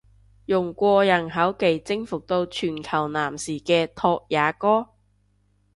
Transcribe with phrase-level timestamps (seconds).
[0.47, 4.87] 用過人口技征服到全球男士嘅拓也哥！？